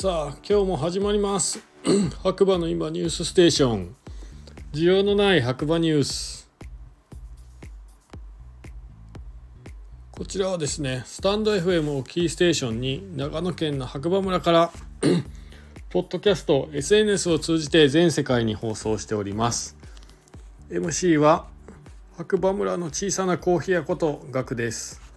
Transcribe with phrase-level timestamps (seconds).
[0.00, 1.58] さあ今日も始まります。
[2.22, 3.96] 白馬の今ニュースステーション。
[4.72, 6.48] 需要のない白馬ニュース。
[10.12, 14.70] こちらはですねスタンド FM をキーステーションに長野県の白馬村から
[15.90, 19.76] ポッドキャスト SNS を通じて全世界に放送しております。
[20.70, 21.48] MC は
[22.16, 25.07] 白馬村の小さなコーヒー屋ことガクです。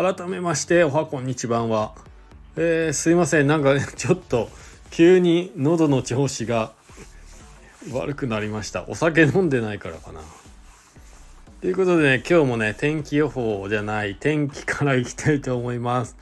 [0.00, 1.92] 改めましておはこんにちばんは、
[2.54, 3.48] えー、すいません。
[3.48, 4.48] なんか、ね、 ちょっと
[4.92, 6.70] 急に喉の調子が
[7.90, 8.84] 悪くなりました。
[8.86, 10.20] お酒飲んでないからかな。
[11.60, 16.16] ということでね今日もね天気予報じゃない天気からいきたいと思います。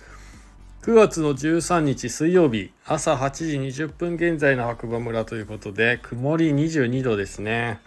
[0.80, 7.80] 9月の13日水曜日朝8時20分現在の白馬村ということで曇り22度ですね。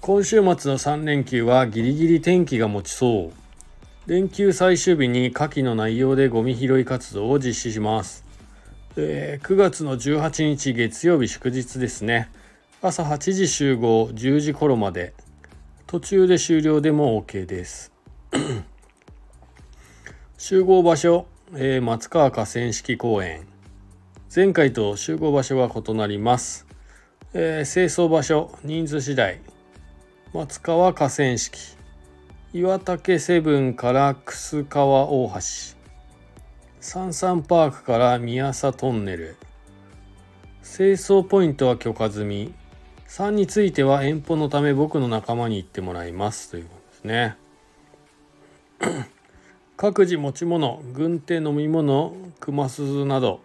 [0.00, 3.43] 今週末の3連休はギリギリ天気が持ちそう。
[4.06, 8.22] 連休最終日に下記の内容でゴミ拾い活動を実施します。
[8.96, 12.28] えー、9月の18日月曜日祝日ですね。
[12.82, 15.14] 朝8時集合、10時頃まで。
[15.86, 17.92] 途中で終了でも OK です。
[20.36, 23.46] 集合場所、えー、松川河川敷公園。
[24.34, 26.66] 前回と集合場所は異なります。
[27.32, 29.40] えー、清掃場所、人数次第。
[30.34, 31.83] 松川河川敷。
[32.56, 35.40] 岩竹セブンから楠川大橋。
[36.78, 39.36] サンサンパークから宮佐トンネル。
[40.62, 42.54] 清掃ポイントは許可済み。
[43.08, 46.52] 3については遠方のため僕の仲間に行ってもらいます。
[46.52, 47.36] ということですね。
[49.76, 53.40] 各自持ち物軍手飲み物熊鈴など。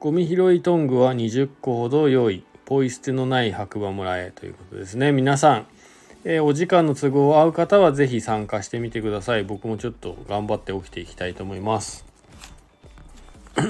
[0.00, 2.42] ゴミ拾いトングは20個ほど用意。
[2.64, 4.32] ポイ捨てのない白馬村へ。
[4.32, 5.12] ということですね。
[5.12, 5.66] 皆さん
[6.22, 9.44] えー、お時間の都合合う方は是非参加してみてください。
[9.44, 12.04] 僕もちょっと頑張って起きていきたいと思います。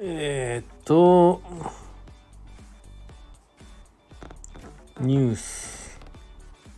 [0.00, 1.42] えっと
[5.00, 5.98] ニュース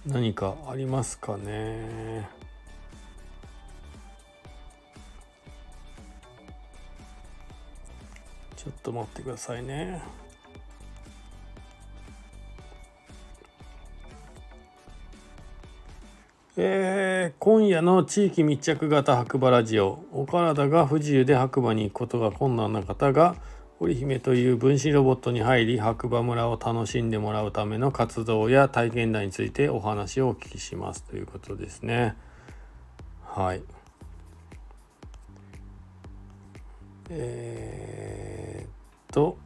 [0.07, 2.27] 何かありますかね？
[8.57, 10.01] ちょっと待ってくださいね。
[16.59, 20.07] えー、今夜の地域密着型白馬ラジオ。
[20.11, 23.37] お体が不自由で白馬に行くことが困難な方が
[23.79, 32.17] 織姫という分子ロボットに入り白馬村を楽しんでもらうための活動や体験談についてお話をお聞きしますということですね。
[33.23, 33.63] はい。
[37.11, 38.71] えー、っ
[39.13, 39.37] と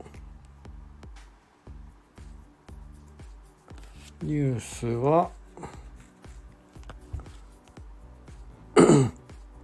[4.23, 5.40] ニュースは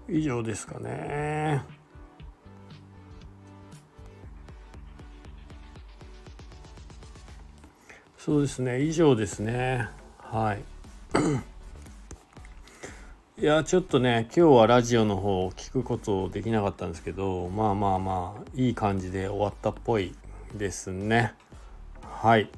[0.08, 1.62] 以上ですかね。
[8.18, 8.82] そうですね。
[8.82, 9.88] 以上ですね。
[10.18, 10.62] はい。
[13.38, 20.14] いやちょっとね今日はラジオの方を聞くことできなかったんですけどまあまあまあいい感じで終わったっぽい
[20.54, 21.34] ですね。
[22.02, 22.48] はい。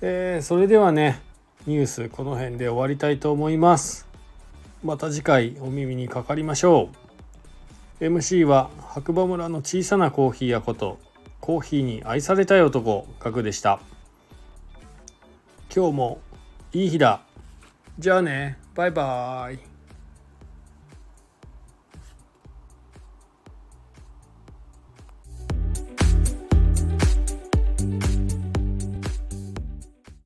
[0.00, 1.20] えー、それではね
[1.66, 4.07] ニュースこの辺で終わりたいと思います。
[4.84, 6.90] また次回お耳にかかりましょ
[8.00, 8.04] う。
[8.04, 10.98] MC は白馬村の小さなコーヒー屋こと
[11.40, 13.80] コーヒーに愛されたい男ガクでした。
[15.74, 16.20] 今日も
[16.72, 17.22] いい日だ。
[17.98, 18.58] じゃあね。
[18.74, 19.77] バイバイ。